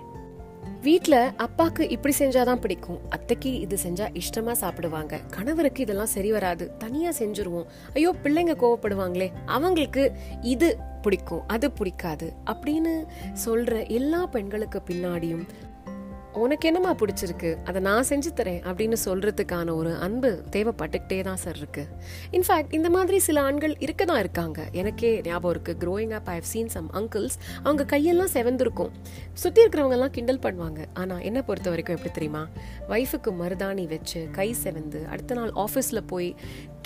வீட்டில் 0.82 1.30
அப்பாக்கு 1.38 1.90
இப்படி 1.90 2.14
செஞ்சாதான் 2.18 2.60
பிடிக்கும். 2.60 3.00
அத்தைக்கு 3.08 3.60
இது 3.60 3.78
செஞ்சா 3.86 4.20
இஷ்டமா 4.20 4.52
சாப்பிடுவாங்க. 4.52 5.20
கணவருக்கு 5.30 5.82
இதெல்லாம் 5.82 6.06
சரி 6.06 6.30
வராது. 6.30 6.76
தனியா 6.76 7.10
செஞ்சுருவோம். 7.10 7.66
ஐயோ 7.94 8.14
பிள்ளைங்க 8.22 8.54
கோவப்படுவாங்களே. 8.56 9.30
அவங்களுக்கு 9.46 10.12
இது 10.40 10.76
பிடிக்கும் 11.02 11.42
அது 11.46 11.70
பிடிக்காது 11.70 12.32
அப்படின்னு 12.46 13.06
சொல்ற 13.44 13.88
எல்லா 13.88 14.26
பெண்களுக்கு 14.26 14.82
பின்னாடியும் 14.90 15.46
உனக்கு 16.44 16.68
என்னமா 16.68 16.90
பிடிச்சிருக்கு? 17.00 17.50
அதை 17.64 17.82
நான் 17.82 18.06
செஞ்சு 18.08 18.30
தரேன் 18.38 18.60
அப்படின்னு 18.68 18.96
சொல்கிறதுக்கான 19.04 19.74
ஒரு 19.74 19.92
அன்பு 20.06 20.30
தேவைப்பட்டுக்கிட்டே 20.50 21.18
தான் 21.20 21.40
சார் 21.44 21.56
இருக்கு. 21.56 21.84
இன்ஃபேக்ட் 22.32 22.74
இந்த 22.78 22.90
மாதிரி 22.90 23.18
சில 23.18 23.40
ஆண்கள் 23.40 23.74
இருக்க 23.78 24.04
தான் 24.04 24.18
இருக்காங்க. 24.18 24.60
எனக்கே 24.72 25.10
ஞாபகம் 25.28 25.50
இருக்கு. 25.50 25.74
Growing 25.84 26.14
up 26.18 26.28
I 26.28 26.34
have 26.34 26.50
seen 26.52 26.68
some 26.68 26.90
uncles 26.92 27.36
அவங்க 27.62 27.86
கையெல்லாம் 27.96 28.32
செவந்திருக்கும். 28.34 28.92
சுற்றி 29.32 29.62
இருக்கிறவங்கெல்லாம் 29.64 30.14
கிண்டல் 30.18 30.42
பண்ணுவாங்க. 30.46 30.82
ஆனால் 30.94 31.22
என்ன 31.22 31.42
பொறுத்த 31.42 31.70
வரைக்கும் 31.70 31.96
எப்படி 31.96 32.12
தெரியுமா? 32.12 32.44
ஒய்ஃபுக்கு 32.88 33.32
மருதாணி 33.42 33.86
வச்சு 33.94 34.22
கை 34.32 34.48
செவந்து 34.64 35.02
அடுத்த 35.08 35.34
நாள் 35.34 35.52
ஆஃபீஸில் 35.64 36.06
போய் 36.06 36.30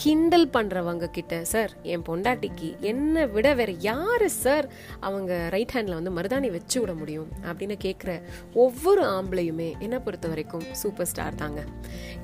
கிண்டல் 0.02 0.46
பண்ணுறவங்க 0.52 1.06
கிட்ட 1.10 1.44
சார் 1.44 1.72
என் 1.82 2.04
பொண்டாட்டிக்கு 2.08 2.68
என்னை 2.90 3.22
விட 3.28 3.48
வேற 3.54 3.70
யாரு 3.88 4.28
சார் 4.30 4.66
அவங்க 5.00 5.32
ரைட் 5.54 5.74
ஹேண்டில் 5.74 5.98
வந்து 5.98 6.12
மருதாணி 6.18 6.50
வச்சு 6.50 6.80
விட 6.80 6.92
முடியும் 6.94 7.28
அப்படின்னு 7.48 7.76
கேட்குற 7.84 8.12
ஒவ்வொரு 8.54 9.02
ஆம்பளையுமே 9.40 9.68
என்னை 9.84 9.98
பொறுத்த 10.06 10.26
வரைக்கும் 10.30 10.64
சூப்பர் 10.80 11.08
ஸ்டார் 11.10 11.38
தாங்க. 11.42 11.60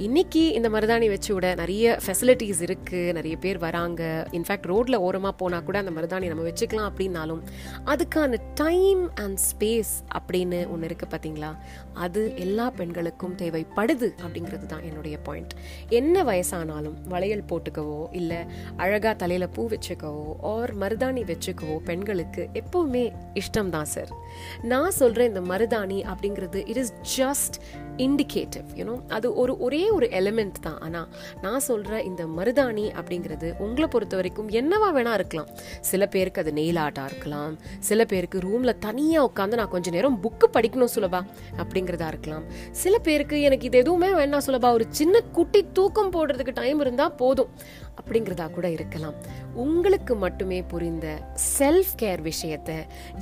இன்னைக்கு 0.06 0.42
இந்த 0.58 0.68
மருதாணி 0.74 1.06
வச்சு 1.12 1.30
விட 1.34 1.46
நிறைய 1.60 1.84
ஃபெசிலிட்டிஸ் 2.04 2.60
இருக்குது 2.66 3.12
நிறைய 3.18 3.34
பேர் 3.44 3.58
வராங்க. 3.64 4.02
இன்ஃபேக்ட் 4.38 4.68
ரோட்டில் 4.72 4.98
ஓரமாக 5.06 5.34
போனால் 5.40 5.64
கூட 5.68 5.76
அந்த 5.82 5.92
மருதாணி 5.96 6.26
நம்ம 6.32 6.44
வச்சுக்கலாம் 6.48 6.88
அப்படின்னாலும் 6.90 7.40
அதுக்கான 7.92 8.40
டைம் 8.62 9.02
அண்ட் 9.24 9.40
ஸ்பேஸ் 9.46 9.92
அப்படின்னு 10.18 10.60
ஒன்று 10.74 10.88
இருக்குது 10.90 11.12
பார்த்தீங்களா 11.14 11.50
அது 12.04 12.22
எல்லா 12.44 12.66
பெண்களுக்கும் 12.80 13.36
தேவைப்படுது 13.42 14.08
அப்படிங்கிறது 14.24 14.68
தான் 14.72 14.84
என்னுடைய 14.90 15.16
பாயிண்ட் 15.28 15.54
என்ன 16.00 16.24
வயசானாலும் 16.30 16.98
வளையல் 17.14 17.46
போட்டுக்கவோ 17.52 18.00
இல்லை 18.20 18.40
அழகாக 18.76 19.14
தலையில் 19.22 19.52
பூ 19.56 19.64
வச்சுக்கவோ 19.74 20.26
ஆர் 20.52 20.74
மருதாணி 20.82 21.24
வச்சுக்கவோ 21.32 21.78
பெண்களுக்கு 21.90 22.44
எப்போவுமே 22.62 23.04
இஷ்டம் 23.42 23.72
தான் 23.76 23.90
சார் 23.94 24.12
நான் 24.66 24.94
சொல்கிற 25.00 25.24
இந்த 25.24 25.44
மருதாணி 25.52 26.00
அப்படிங்கிறது 26.12 26.60
it 26.70 26.82
is 26.82 26.94
just 27.16 27.60
indicative 28.04 28.68
you know 28.78 28.94
அது 29.16 29.26
ஒரு 29.42 29.52
ஒரே 29.66 29.82
ஒரு 29.96 30.06
எலிமெண்ட் 30.20 30.58
தான். 30.66 30.78
ஆனால் 30.86 31.08
நான் 31.44 31.64
சொல்கிற 31.68 32.02
இந்த 32.10 32.22
மருதாணி 32.38 32.86
அப்படிங்கிறது 32.98 33.48
உங்களை 33.66 33.88
பொறுத்த 33.94 34.16
வரைக்கும் 34.20 34.50
என்னவா 34.60 34.88
வேணா 34.96 35.14
இருக்கலாம். 35.20 35.50
சில 35.90 36.02
பேருக்கு 36.14 36.42
அது 36.44 36.52
நெயில் 36.58 36.80
ஆர்ட்டாக 36.84 37.10
இருக்கலாம். 37.10 37.54
சில 37.88 38.00
பேருக்கு 38.12 38.44
ரூமில் 38.48 38.78
தனியாக 38.86 39.28
உட்காந்து 39.30 39.60
நான் 39.62 39.72
கொஞ்சம் 39.74 39.96
நேரம் 39.98 40.20
புக்கு 40.26 40.48
படிக்கணும் 40.56 40.92
சுலபா 40.96 41.22
அப்படிங்கிறதா 41.62 42.10
இருக்கலாம். 42.14 42.46
சில 42.82 42.94
பேருக்கு 43.08 43.38
எனக்கு 43.48 43.68
இது 43.70 43.82
எதுவுமே 43.84 44.10
வேணாம் 44.20 44.46
சுலபா. 44.48 44.70
ஒரு 44.78 44.86
சின்ன 45.00 45.24
குட்டி 45.38 45.62
தூக்கம் 45.78 46.14
போடுறதுக்கு 46.16 46.54
டைம் 46.62 46.80
இருந்தால் 46.86 47.16
போதும் 47.22 47.52
அப்படிங்கிறதா 48.00 48.46
கூட 48.54 48.66
இருக்கலாம். 48.76 49.14
உங்களுக்கு 49.64 50.14
மட்டுமே 50.24 50.58
புரிந்த 50.72 51.06
செல்ஃப் 51.58 51.94
கேர் 52.00 52.22
விஷயத்தை 52.30 52.76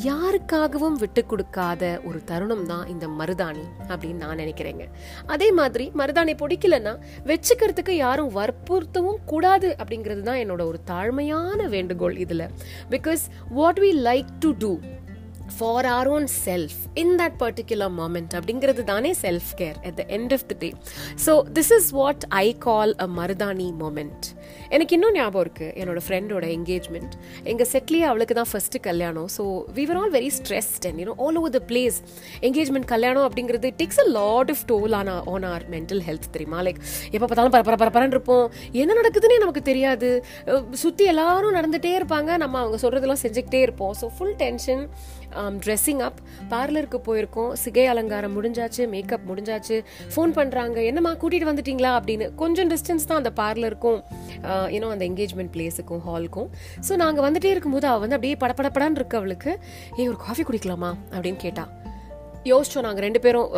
யாருக்காகவும் 0.09 0.97
விட்டு 1.03 1.23
கொடுக்காத 1.33 1.83
ஒரு 2.09 2.21
தருணம் 2.31 2.67
தான் 2.73 2.85
இந்த 2.95 3.07
மருதாணி 3.19 3.65
அப்படின்னு 3.93 4.23
நான் 4.25 4.41
நினைக்கிறேன். 4.43 4.63
நினைக்கிறேங்க? 4.65 4.87
அதே 5.27 5.53
மாதிரி 5.53 5.91
மருதாணி 5.97 6.33
பிடிக்கலன்னா 6.35 6.93
வச்சுக்கிறதுக்கு 7.25 7.91
யாரும் 7.91 8.35
வற்புறுத்தவும் 8.37 9.17
கூடாது 9.25 9.77
அப்படிங்கிறது 9.79 10.21
தான் 10.21 10.37
என்னோட 10.37 10.65
ஒரு 10.65 10.79
தாழ்மையான 10.87 11.69
வேண்டுகோள் 11.69 12.17
இதில். 12.17 12.47
Because 12.91 13.25
what 13.51 13.79
we 13.79 13.91
like 14.09 14.27
to 14.41 14.53
do 14.59 14.79
for 15.59 15.87
our 15.87 16.09
own 16.09 16.29
self 16.47 16.79
in 16.95 17.15
that 17.21 17.39
particular 17.45 17.95
moment 18.01 18.35
அப்படிங்கிறது 18.41 18.85
தானே 18.85 19.13
self 19.25 19.51
care 19.61 19.79
at 19.89 19.97
the 20.01 20.05
end 20.19 20.33
of 20.33 20.47
the 20.51 20.57
day 20.65 20.71
so 21.27 21.35
this 21.59 21.73
is 21.79 21.91
what 22.01 22.25
I 22.29 22.47
call 22.69 22.95
a 23.07 23.09
maruthani 23.21 23.69
moment 23.83 24.27
எனக்கு 24.75 24.95
இன்னும் 24.97 25.15
ஞாபகம் 25.17 25.43
இருக்குது 25.45 25.73
என்னோட 25.81 26.01
ஃப்ரெண்டோட 26.07 26.47
engagement 26.57 27.15
எங்கள் 27.51 27.69
செட்லேயே 27.73 28.07
அவளுக்கு 28.11 28.35
தான் 28.35 28.51
ஃபர்ஸ்ட் 28.53 28.77
கல்யாணம். 28.89 29.29
So 29.37 29.43
we 29.77 29.85
all 30.01 30.15
very 30.17 30.31
stressed 30.39 30.87
and 30.89 31.01
you know 31.03 31.15
all 31.25 31.37
over 31.41 31.55
the 31.57 31.61
place 31.71 31.99
engagement 32.49 32.89
கல்யாணம் 32.95 33.27
அப்படிங்கிறது 33.29 33.71
takes 33.81 34.01
a 34.05 34.07
lot 34.19 34.51
of 34.55 34.65
toll 34.73 34.95
on 35.01 35.11
on 35.35 35.47
our 35.53 35.65
mental 35.75 36.03
health 36.09 36.31
தெரியுமா? 36.33 36.63
லைக் 36.63 36.81
எப்போ 37.13 37.27
பார்த்தாலும் 37.27 37.55
பரப்பர 37.57 37.77
பரப்பரன்னு 37.83 38.17
இருப்போம். 38.17 38.47
என்ன 38.73 38.95
நடக்குதுன்னே 39.01 39.39
நமக்கு 39.39 39.63
தெரியாது. 39.63 40.11
சுற்றி 40.71 41.05
எல்லாரும் 41.05 41.57
நடந்துகிட்டே 41.59 41.93
இருப்பாங்க. 42.01 42.37
நம்ம 42.45 42.59
அவங்க 42.59 42.79
சொல்கிறதெல்லாம் 42.85 43.23
செஞ்சுக்கிட்டே 43.25 43.63
இருப்போம். 43.67 43.95
So 44.01 44.09
full 44.17 44.37
tension 44.45 44.85
dressing 45.65 46.03
up 46.09 46.21
பார்லருக்கு 46.53 47.01
போயிருக்கோம். 47.09 47.53
சிகை 47.65 47.87
அலங்காரம் 47.93 48.35
முடிஞ்சாச்சு 48.37 48.83
மேக்கப் 48.95 49.27
முடிஞ்சாச்சு. 49.31 49.79
ஃபோன் 50.15 50.35
பண்ணுறாங்க 50.39 50.85
என்னம்மா 50.85 51.13
கூட்டிகிட்டு 51.23 51.51
வந்துட்டீங்களா? 51.53 51.93
அப்படின்னு. 51.99 52.29
கொஞ்சம் 52.35 52.71
டிஸ்டன்ஸ் 52.71 53.09
தான் 53.11 53.21
அந்த 53.23 53.33
பார்லருக்கும் 53.43 54.01
ஏன்னோ 54.77 54.87
uh, 54.87 54.95
அந்த 54.95 55.05
என்கேஜ்மெண்ட் 55.11 55.53
பிளேஸுக்கும் 55.55 56.05
ஹாலுக்கும் 56.09 56.49
ஸோ 56.89 56.95
நாங்கள் 57.05 57.25
வந்துட்டே 57.27 57.51
இருக்கும்போது 57.55 57.87
அவள் 57.87 58.05
வந்து 58.05 58.19
அப்படியே 58.19 58.37
படப்படப்படான்னு 58.45 59.01
இருக்கு 59.01 59.17
அவளுக்கு. 59.17 59.53
ஏ 59.99 60.09
ஒரு 60.09 60.21
காஃபி 60.27 60.43
குடிக்கலாமா? 60.43 60.93
அப்படின்னு 61.15 61.37
கேட்டா. 61.37 61.67
யோசிச்சோம் 62.51 62.85
நாங்கள் 62.87 63.05
ரெண்டு 63.07 63.21
பேரும் 63.25 63.49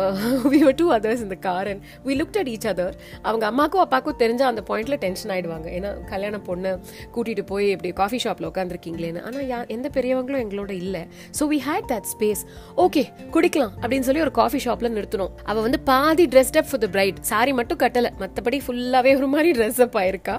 வி 0.53 0.59
வர் 0.65 0.77
டூ 0.81 0.87
அதர்ஸ் 0.97 1.23
இந்த 1.25 1.37
car 1.47 1.69
and 1.71 1.81
we 2.07 2.15
look 2.21 2.37
at 2.41 2.49
each 2.53 2.67
other 2.71 2.95
அவங்க 3.27 3.43
அம்மாக்கும் 3.51 3.83
அப்பாக்கும் 3.85 4.17
தெரிஞ்ச 4.23 4.43
அந்த 4.51 4.61
பாயிண்ட்ல 4.69 4.97
டென்ஷன் 5.05 5.31
ஆயிடுவாங்க. 5.35 5.67
ஏன்னா 5.77 5.91
கல்யாண 6.11 6.39
பொண்ணு 6.49 6.71
கூட்டிட்டு 7.15 7.45
போய் 7.51 7.67
இப்படி 7.75 7.91
காஃபி 8.01 8.19
ஷாப்ல 8.25 8.49
உட்காந்துருக்கீங்களேன்னு 8.51 9.23
ஆனால் 9.27 9.45
யா 9.53 9.59
எந்த 9.75 9.87
பெரியவங்களும் 9.97 10.43
எங்களோட 10.45 10.71
இல்லை. 10.83 11.03
So 11.39 11.45
we 11.53 11.59
had 11.69 11.89
that 11.93 12.07
space 12.13 12.43
okay 12.85 13.03
குடிக்கலாம் 13.35 13.73
அப்படின்னு 13.81 14.07
சொல்லி 14.09 14.23
ஒரு 14.27 14.33
காஃபி 14.41 14.61
ஷாப்ல 14.67 14.91
நிறுத்தணும் 14.97 15.33
அவ 15.51 15.57
வந்து 15.67 15.81
பாதி 15.91 16.27
dressed 16.35 16.59
up 16.61 16.69
for 16.71 16.83
the 16.85 16.89
bride 16.95 17.19
sari 17.31 17.53
மட்டும் 17.59 17.81
கட்டலை. 17.83 18.11
மற்றபடி 18.23 18.59
ஃபுல்லாகவே 18.67 19.13
ஒரு 19.19 19.29
மாதிரி 19.35 19.51
ட்ரெஸ் 19.59 19.81
அப் 19.87 19.97
ஆயிருக்கா. 20.03 20.37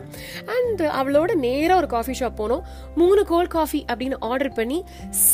அண்ட் 0.57 0.83
அவளோட 1.01 1.31
நேராக 1.47 1.79
ஒரு 1.83 1.91
காஃபி 1.97 2.17
ஷாப் 2.21 2.39
போனோம். 2.43 2.65
மூணு 3.03 3.21
கோல்ட் 3.33 3.53
காஃபி 3.59 3.83
அப்படின்னு 3.91 4.19
ஆர்டர் 4.31 4.53
பண்ணி 4.59 4.81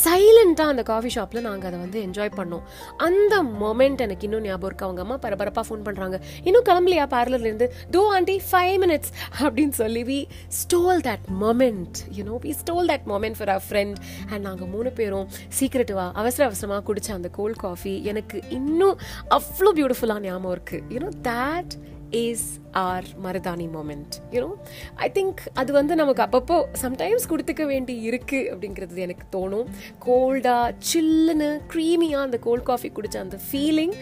சைலண்ட்டாக 0.03 0.73
அந்த 0.73 0.85
காஃபி 0.93 1.09
ஷாப்பில் 1.17 1.45
நாங்கள் 1.49 1.69
அதை 1.69 1.79
வந்து 1.85 1.99
என்ஜாய் 2.07 2.33
பண்ணோம். 2.39 2.63
அந்த 3.05 3.35
மொமெண்ட் 3.59 4.01
எனக்கு 4.01 4.23
இன்னும் 4.23 4.41
ஞாபகம் 4.41 4.67
இருக்கு. 4.67 4.85
அவங்க 4.85 5.01
அம்மா 5.01 5.17
பரபரப்பாக 5.17 5.65
ஃபோன் 5.67 5.85
பண்ணுறாங்க 5.85 6.17
இன்னும் 6.43 6.65
கிளம்பலையா 6.65 7.05
பார்லர்லேருந்து 7.09 7.67
டூ 7.87 7.95
தோ 7.97 8.09
ஆண்டி 8.13 8.35
ஃபைவ் 8.49 8.75
மினிட்ஸ் 8.81 9.11
அப்படின்னு 9.39 9.75
சொல்லி 9.75 10.03
we 10.03 10.17
stole 10.57 11.01
that 11.01 11.25
moment 11.41 11.97
you know 12.17 12.35
we 12.41 12.51
stole 12.57 12.87
that 12.87 13.05
moment 13.05 13.37
for 13.37 13.49
our 13.49 13.65
friend 13.67 13.97
and 14.29 14.43
நாங்கள் 14.43 14.67
மூணு 14.67 14.91
பேரும் 14.91 15.27
சீக்கிரட்டுவா 15.59 16.05
அவசர 16.15 16.45
அவசரமாக 16.45 16.83
குடித்த 16.83 17.13
அந்த 17.13 17.29
கோல்ட் 17.31 17.57
காஃபி 17.57 17.95
எனக்கு 18.03 18.39
இன்னும் 18.51 18.97
அவ்வளோ 19.31 19.71
பியூட்டிஃபுல்லாக 19.75 20.21
ஞாபகம் 20.21 20.53
இருக்குது 20.55 20.83
you know 20.89 21.11
that 21.27 21.75
is 22.09 22.59
our 22.71 23.03
maruthani 23.23 23.69
moment 23.69 24.13
you know 24.31 24.53
I 24.95 25.11
think 25.13 25.35
அது 25.53 25.73
வந்து 25.73 25.95
நமக்கு 25.95 26.23
அப்பப்போ 26.23 26.63
சம்டைம்ஸ் 26.81 27.29
கொடுத்துக்க 27.29 27.65
வேண்டி 27.65 28.01
இருக்கு 28.01 28.51
அப்படிங்கிறது 28.51 28.95
எனக்கு 28.95 29.37
தோணும். 29.39 29.65
கோல்டா 30.05 30.75
சில்லுன்னு 30.93 31.61
க்ரீமியாக 31.73 32.21
அந்த 32.21 32.37
கோல்ட் 32.37 32.63
காஃபி 32.63 32.89
குடிச்ச 32.89 33.17
அந்த 33.17 33.39
ஃபீலிங் 33.51 33.93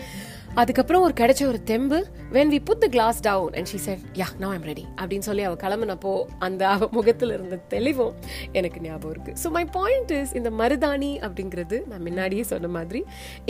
அதுக்கப்புறம் 0.62 1.03
ஒரு 1.05 1.13
கிடைச்ச 1.19 1.41
ஒரு 1.51 1.60
தெம்பு. 1.69 2.00
When 2.36 2.51
we 2.53 2.57
put 2.67 2.81
the 2.83 2.88
glass 2.95 3.19
down 3.27 3.53
and 3.57 3.69
she 3.72 3.77
said 3.86 4.01
yeah 4.19 4.27
no 4.43 4.48
I'm 4.55 4.65
ready 4.69 4.83
அப்படின்னு 5.00 5.25
சொல்லி 5.27 5.43
அவள் 5.48 5.60
கிளம்புனப்போ 5.63 6.12
அந்த 6.45 6.62
அவ 6.74 6.88
முகத்தில் 6.98 7.33
இருந்த 7.36 7.55
தெளிவும் 7.74 8.13
எனக்கு 8.60 8.79
ஞாபகம் 8.86 9.13
இருக்கு. 9.13 9.31
ஸோ 9.43 9.50
மை 9.57 9.63
பாயிண்ட் 9.77 10.12
இஸ் 10.17 10.33
இந்த 10.39 10.50
மருதாணி 10.62 11.12
அப்படிங்கிறது 11.27 11.77
நான் 11.91 12.03
முன்னாடியே 12.07 12.43
சொன்ன 12.51 12.69
மாதிரி 12.77 13.01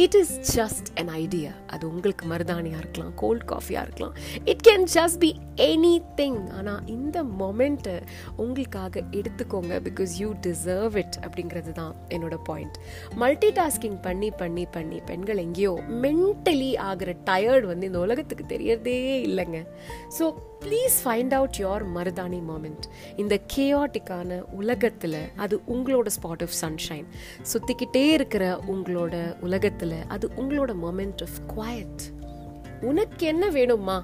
it 0.06 0.18
is 0.22 0.34
just 0.56 0.90
an 1.02 1.12
idea 1.24 1.52
அது 1.76 1.84
உங்களுக்கு 1.92 2.28
மருதாணியாக 2.34 2.82
இருக்கலாம் 2.84 3.14
கோல்ட் 3.24 3.46
காஃபியாக 3.52 3.86
இருக்கலாம். 3.88 4.16
It 4.54 4.64
can 4.70 4.88
just 4.96 5.20
be 5.26 5.32
anything 6.22 6.40
ஆனால் 6.60 6.82
இந்த 6.96 7.18
மொமெண்ட்டை 7.42 7.98
உங்களுக்காக 8.44 9.04
எடுத்துக்கோங்க 9.20 9.82
பிகாஸ் 9.90 10.14
யூ 10.24 10.32
டிசர்வ் 10.48 10.98
இட் 11.04 11.20
அப்படிங்கிறது 11.26 11.74
தான் 11.82 11.94
என்னோட 12.16 12.38
பாயிண்ட் 12.52 12.78
மல்டி 13.26 13.52
டாஸ்கிங் 13.62 14.00
பண்ணி 14.08 14.32
பண்ணி 14.44 14.66
பண்ணி 14.78 15.00
பெண்கள் 15.12 15.44
எங்கேயோ 15.46 15.76
மென்டலி 16.06 16.72
ஆகிற 16.94 17.12
டயர்ட் 17.26 17.66
வந்து 17.66 17.86
இந்த 17.86 18.00
உலகத்துக்கு 18.00 18.46
தெரியறதே 18.56 18.96
இல்லைங்க. 19.28 19.60
So 20.20 20.26
please 20.66 20.98
find 21.04 21.34
out 21.34 21.60
your 21.60 21.84
maruthani 21.96 22.40
moment 22.50 22.86
இந்த 23.16 23.36
கேஆட்டிக்கான 23.56 24.40
உலகத்தில் 24.54 25.20
அது 25.36 25.56
உங்களோட 25.68 26.10
ஸ்பாட் 26.18 26.44
ஆஃப் 26.48 26.58
சன்ஷைன் 26.62 27.08
சுற்றிக்கிட்டே 27.54 28.06
இருக்கிற 28.12 28.44
உங்களோட 28.74 29.16
உலகத்தில் 29.42 29.98
அது 30.08 30.28
உங்களோட 30.42 30.74
மொமெண்ட் 30.86 31.24
ஆஃப் 31.28 31.40
குவாய்ட் 31.54 32.04
உனக்கு 32.82 33.26
என்ன 33.28 33.46
வேணுமா 33.50 33.98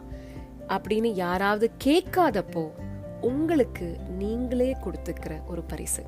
அப்படின்னு 0.67 1.09
யாராவது 1.15 1.67
கேட்காதப்போ 1.85 2.63
உங்களுக்கு 3.21 3.87
நீங்களே 4.17 4.71
கொடுத்துக்கிற 4.83 5.33
ஒரு 5.47 5.61
பரிசு. 5.63 6.03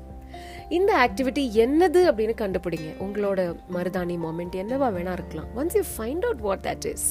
இந்த 0.70 0.92
ஆக்டிவிட்டி 1.06 1.44
என்னது 1.64 2.00
அப்படின்னு 2.08 2.34
கண்டுபிடிங்க. 2.42 2.90
உங்களோட 3.06 3.40
மருதாணி 3.74 4.16
மொமெண்ட் 4.26 4.58
என்னவா 4.62 4.88
வேணா 4.98 5.12
இருக்கலாம். 5.12 5.48
Once 5.56 5.76
you 5.78 5.84
find 5.96 6.26
out 6.28 6.40
what 6.40 6.64
that 6.68 6.86
is 6.92 7.08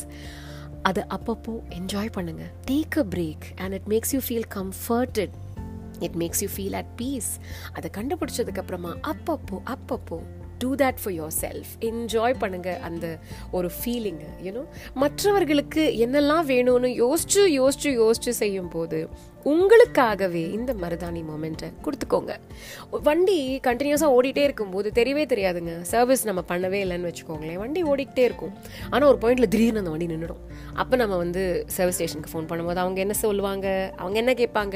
அதை 0.82 1.04
அப்பப்போ 1.16 1.54
என்ஜாய் 1.80 2.12
பண்ணுங்க. 2.12 2.44
Take 2.72 2.98
a 2.98 3.06
break 3.16 3.48
and 3.56 3.74
it 3.74 3.88
makes 3.88 4.14
you 4.14 4.20
feel 4.28 4.48
comforted 4.56 5.36
it 6.00 6.16
makes 6.16 6.44
you 6.44 6.50
feel 6.56 6.76
at 6.76 6.94
peace 6.96 7.32
அதை 7.74 7.90
கண்டுபிடிச்சதுக்கு 7.98 8.58
அப்புறமா 8.58 8.94
அப்பப்போ 9.12 9.58
அப்பப்போ 9.74 10.20
do 10.58 10.76
that 10.76 11.00
for 11.04 11.14
yourself 11.42 11.72
enjoy 11.80 12.36
பண்ணுங்க 12.40 12.80
அந்த 12.80 13.06
ஒரு 13.52 13.70
ஃபீலிங்கு 13.78 14.30
யூனோ 14.44 14.64
மற்றவர்களுக்கு 14.94 15.84
என்னெல்லாம் 16.06 16.46
வேணும்னு 16.46 16.90
யோசிச்சு 17.04 17.44
யோசிச்சு 17.60 17.92
யோசிச்சு 18.02 18.34
செய்யும் 18.42 18.70
போது 18.70 19.00
உங்களுக்காகவே 19.52 20.44
இந்த 20.58 20.72
மருதாணி 20.82 21.22
மொமெண்ட்டை 21.30 21.70
கொடுத்துக்கோங்க. 21.86 22.34
வண்டி 23.08 23.38
கண்டினியூஸாக 23.68 24.16
ஓடிட்டே 24.18 24.44
இருக்கும்போது 24.48 24.92
தெரியவே 25.00 25.26
தெரியாதுங்க. 25.34 25.74
சர்வீஸ் 25.92 26.24
நம்ம 26.30 26.44
பண்ணவே 26.52 26.80
இல்லைன்னு 26.86 27.10
வச்சுக்கோங்களேன். 27.10 27.60
வண்டி 27.64 27.84
ஓடிக்கிட்டே 27.84 28.24
இருக்கும். 28.30 28.54
ஆனால் 28.92 29.08
ஒரு 29.12 29.20
பாயிண்ட்ல 29.24 29.48
திடீர்னு 29.56 29.82
அந்த 29.84 29.94
வண்டி 29.94 30.08
நின்றுடும் 30.14 30.42
அப்போ 30.82 30.96
நம்ம 31.02 31.18
வந்து 31.24 31.66
சர்வீஸ் 31.78 31.98
ஸ்டேஷனுக்கு 32.00 32.32
ஃபோன் 32.34 32.48
பண்ணும்போது 32.52 32.82
அவங்க 32.84 33.00
என்ன 33.06 33.16
சொல்லுவாங்க? 33.24 33.68
அவங்க 34.02 34.18
என்ன 34.24 34.34
கேட்பாங்க? 34.42 34.76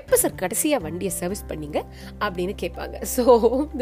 எப்போ 0.00 0.16
சார் 0.22 0.34
கடைசியாக 0.42 0.82
வண்டியை 0.86 1.12
சர்வீஸ் 1.20 1.44
பண்ணீங்க? 1.50 1.78
அப்படின்னு 2.26 2.54
கேட்பாங்க. 2.62 2.96
So 3.14 3.24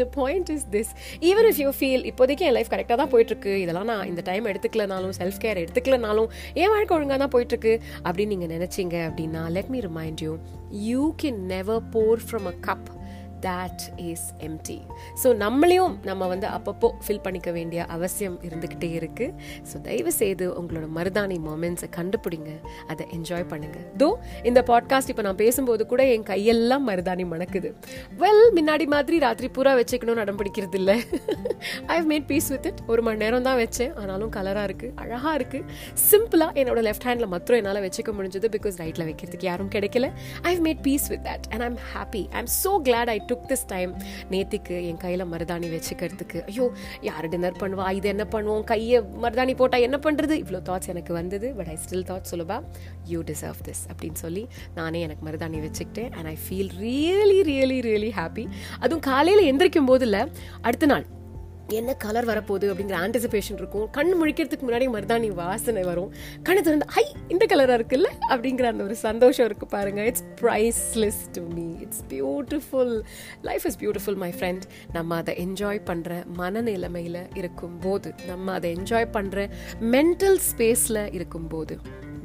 the 0.01 0.07
point 0.19 0.51
is 0.55 0.67
this 0.75 0.91
even 1.31 1.49
if 1.51 1.61
you 1.65 1.71
feel 1.79 2.05
இப்போதைக்கு 2.11 2.47
என் 2.49 2.55
லைஃப் 2.57 2.71
கரெக்டாக 2.75 2.99
தான் 3.03 3.11
போயிட்டுருக்கு. 3.15 3.53
இதெல்லாம் 3.63 3.89
நான் 3.93 4.05
இந்த 4.11 4.23
டைம் 4.31 4.51
எடுத்துக்கலனாலும் 4.53 5.15
செல்ஃப் 5.21 5.41
கேர் 5.45 5.61
எடுத்துக்கலனாலும் 5.63 6.29
என் 6.63 6.71
வாழ்க்கை 6.75 6.95
ஒழுங்காக 6.97 7.19
தான் 7.23 7.33
போயிட்டுருக்கு. 7.37 7.75
அப்படின்னு 8.05 8.31
நீங்கள் 8.35 8.53
நினச்சிங்க 8.55 8.97
அப்படின்னா 9.09 9.43
let 9.57 9.71
me 9.75 9.81
remind 9.89 10.24
you 10.25 10.33
you 10.87 11.03
can 11.21 11.35
never 11.53 11.77
pour 11.93 12.15
from 12.29 12.45
a 12.53 12.55
cup 12.67 12.83
that 13.47 13.83
is 14.09 14.27
empty 14.47 14.79
so 15.23 15.27
நம்மளையும் 15.43 15.93
நம்ம 16.09 16.27
வந்து 16.33 16.47
அப்பப்போ 16.55 16.89
ஃபில் 17.05 17.23
பண்ணிக்க 17.25 17.49
வேண்டிய 17.59 17.81
அவசியம் 17.95 18.37
இருந்துக்கிட்டே 18.47 18.89
இருக்குது 18.99 19.33
ஸோ 19.69 19.75
தயவு 19.87 20.11
செய்து 20.21 20.45
உங்களோட 20.59 20.85
மருதாணி 20.97 21.37
மொமெண்ட்ஸை 21.47 21.87
கண்டுபிடிங்க. 21.97 22.51
அதை 22.91 23.03
என்ஜாய் 23.15 23.45
பண்ணுங்க. 23.51 23.79
தோ 24.01 24.07
இந்த 24.49 24.59
பாட்காஸ்ட் 24.69 25.11
இப்போ 25.11 25.23
நான் 25.27 25.39
பேசும்போது 25.43 25.83
கூட 25.91 26.01
என் 26.13 26.25
கையெல்லாம் 26.31 26.85
மருதாணி 26.89 27.25
மணக்குது. 27.33 27.69
வெல் 28.21 28.45
முன்னாடி 28.57 28.85
மாதிரி 28.93 29.17
ராத்திரி 29.25 29.47
பூரா 29.57 29.73
வச்சுக்கணும்னு 29.79 30.23
அடம் 30.23 30.39
பிடிக்கிறது 30.41 30.77
இல்லை. 30.81 30.95
I 31.91 31.95
have 31.99 32.09
made 32.13 32.27
peace 32.31 32.49
with 32.53 32.67
it 32.69 32.81
ஒரு 32.93 33.01
மணி 33.07 33.21
நேரம் 33.23 33.45
தான் 33.49 33.59
வச்சேன். 33.63 33.93
ஆனாலும் 34.01 34.31
கலராக 34.37 34.67
இருக்குது 34.69 34.93
அழகாக 35.03 35.33
இருக்குது 35.39 35.65
சிம்பிளாக 36.09 36.59
என்னோட 36.63 36.81
லெஃப்ட் 36.87 37.07
ஹேண்டில் 37.09 37.31
மாத்திரம் 37.33 37.59
என்னால் 37.61 37.81
வச்சுக்க 37.87 38.13
முடிஞ்சது 38.19 38.49
பிகாஸ் 38.57 38.77
ரைட்டில் 38.83 39.05
வைக்கிறதுக்கு 39.09 39.49
யாரும் 39.51 39.71
கிடைக்கல. 39.75 40.09
I 40.47 40.51
have 40.53 40.63
made 40.69 40.83
peace 40.89 41.07
with 41.13 41.25
that 41.29 41.47
and 41.53 41.65
I'm 41.69 41.79
happy 41.93 42.23
I 42.35 42.39
am 42.43 42.51
so 42.63 42.73
glad 42.89 43.11
I 43.15 43.17
took 43.35 43.47
this 43.51 43.65
time 43.67 43.91
நேத்திக்கு 44.31 44.75
என் 44.87 44.97
கையில் 44.97 45.25
மருதாணி 45.25 45.67
வச்சுக்கிறதுக்கு 45.71 46.39
ஐயோ 46.45 46.65
யார் 47.01 47.27
டின்னர் 47.27 47.57
பண்ணுவா? 47.59 47.91
இது 47.91 48.07
என்ன 48.07 48.23
பண்ணுவோம்? 48.31 48.63
கையை 48.63 48.99
மருதாணி 49.21 49.55
போட்டால் 49.55 49.81
என்ன 49.81 49.97
பண்ணுறது 49.97 50.35
இவ்வளோ 50.43 50.61
தாட்ஸ் 50.61 50.87
எனக்கு 50.87 51.13
வந்தது 51.13 51.55
பட் 51.55 51.67
ஐ 51.67 51.77
ஸ்டில் 51.85 52.05
தாட் 52.05 52.29
சொல்லுபா 52.31 52.57
யூ 53.07 53.21
டிசர்வ் 53.21 53.61
திஸ் 53.67 53.83
அப்படின்னு 53.91 54.13
சொல்லி 54.15 54.43
நானே 54.75 55.01
எனக்கு 55.01 55.25
மருதாணி 55.25 55.59
வச்சுக்கிட்டேன் 55.65 56.11
and 56.11 56.27
I 56.27 56.37
feel 56.45 56.71
really 56.79 57.41
really 57.43 57.79
really 57.81 58.11
happy 58.11 58.45
அதுவும் 58.79 58.99
காலையில் 59.01 59.47
எந்திரிக்கும் 59.51 59.85
போதில் 59.85 60.19
அடுத்த 60.61 60.85
நாள் 60.85 61.05
என்ன 61.69 61.93
கலர் 61.93 62.27
வரப்போகுது 62.27 62.65
அப்படிங்கிற 62.71 62.97
ஆன்டிசிபேஷன் 62.97 63.57
இருக்கும். 63.57 63.89
கண் 63.91 64.13
முழிக்கிறதுக்கு 64.13 64.65
முன்னாடி 64.67 64.87
மருதாணி 64.87 65.27
வாசனை 65.27 65.83
வரும். 65.83 66.11
கண்ணு 66.43 66.61
திறந்து 66.61 66.85
ஐ 66.95 67.15
இந்த 67.27 67.45
கலராக 67.45 67.77
இருக்குல்ல? 67.79 68.05
அப்படிங்கிற 68.29 68.63
அந்த 68.63 68.83
ஒரு 68.83 68.95
சந்தோஷம் 68.95 69.47
இருக்குது 69.47 69.65
பாருங்க. 69.65 70.05
It's 70.05 70.23
priceless 70.41 71.21
to 71.31 71.47
me 71.47 71.75
it's 71.79 72.03
beautiful 72.09 73.01
life 73.41 73.65
is 73.65 73.77
beautiful 73.77 74.15
my 74.15 74.33
friend 74.39 74.61
நம்ம 74.93 75.15
அதை 75.15 75.35
என்ஜாய் 75.35 75.81
பண்ணுற 75.85 76.23
மனநிலைமையில் 76.37 77.37
இருக்கும்போது 77.37 78.13
நம்ம 78.27 78.53
அதை 78.53 78.75
என்ஜாய் 78.75 79.07
பண்ணுற 79.13 79.49
மென்டல் 79.79 80.39
ஸ்பேஸில் 80.51 81.13
இருக்கும்போது 81.13 81.77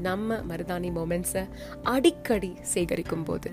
நம்ம 0.02 0.35
மருதாணி 0.35 0.90
மொமெண்ட்ஸை 0.92 1.49
அடிக்கடி 1.82 2.54
சேகரிக்கும் 2.75 3.25
போது 3.25 3.50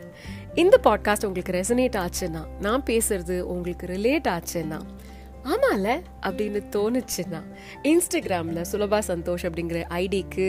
இந்த 0.56 0.79
பாட்காஸ்ட் 0.84 1.25
உங்களுக்கு 1.25 1.51
ரெசனேட் 1.51 2.06
ஆச்சுன்னா 2.06 2.46
நான் 2.60 2.84
பேசுறது 2.84 3.39
உங்களுக்கு 3.39 3.86
ரிலேட் 3.86 4.27
ஆச்சுன்னா 4.27 4.79
ஆமால. 5.48 6.01
அப்படின்னு 6.22 6.62
தோணுச்சுன்னா 6.75 7.42
இன்ஸ்டாகிராம்ல 7.84 8.62
சுலபா 8.72 9.00
சந்தோஷ் 9.08 9.46
அப்படிங்கிற 9.48 9.84
ஐடிக்கு 9.98 10.48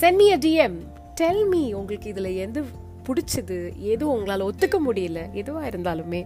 சென்னிய 0.00 0.32
அ 0.32 0.38
டிஎம் 0.38 0.78
டெல் 1.14 1.44
மீ 1.46 1.72
உங்களுக்கு 1.72 2.12
இதுல 2.12 2.36
எது 2.36 2.64
பிடிச்சது 3.08 3.74
எதுவும் 3.76 4.16
உங்களால் 4.16 4.42
ஒத்துக்க 4.42 4.76
முடியல 4.86 5.32
எதுவாக 5.32 5.68
இருந்தாலுமே 5.68 6.20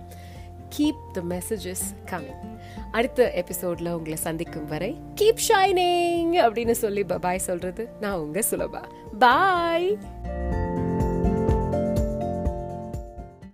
கீப் 0.77 1.03
த 1.13 1.21
மெசேஜஸ் 1.29 1.85
கமிங் 2.11 2.43
அடுத்த 2.91 3.33
எபிசோட்ல 3.35 3.91
உங்களை 3.91 4.17
சந்திக்கும் 4.17 4.65
வரை 4.65 4.97
கீப் 5.21 5.45
ஷைனிங் 5.49 6.35
அப்படின்னு 6.45 6.71
சொல்லி 6.71 7.05
பாய் 7.05 7.39
சொல்றது 7.39 7.89
நான் 8.01 8.19
உங்க 8.19 8.43
சுலபா. 8.51 8.83
பாய் 9.19 9.99